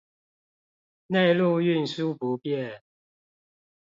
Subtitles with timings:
[1.05, 2.81] 內陸運輸不便